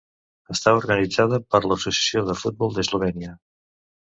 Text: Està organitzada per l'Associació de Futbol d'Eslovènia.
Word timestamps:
Està 0.53 0.71
organitzada 0.77 1.39
per 1.55 1.61
l'Associació 1.67 2.25
de 2.31 2.37
Futbol 2.45 2.77
d'Eslovènia. 2.79 3.37